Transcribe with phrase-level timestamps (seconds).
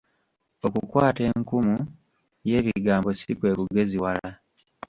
[0.65, 1.77] Okukwata enkumu
[2.49, 4.29] y'ebigambo ssi kwe kugeziwala.